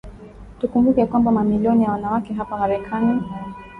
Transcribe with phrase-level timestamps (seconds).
[0.59, 3.21] tukumbuke kwamba mamilioni ya wanawake hapa Marekani